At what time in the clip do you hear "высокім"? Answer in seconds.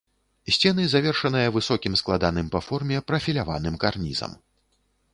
1.59-1.93